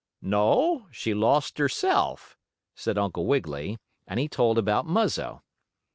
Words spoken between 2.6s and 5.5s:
said Uncle Wiggily, and he told about Muzzo.